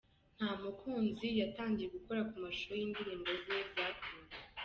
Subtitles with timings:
[0.37, 4.35] Ntamukunzi yatangiye gukora ku mashusho y’indirimbo ze zakunzwe.